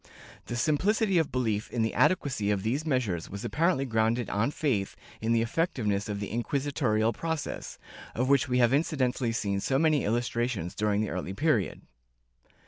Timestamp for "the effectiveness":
5.31-6.09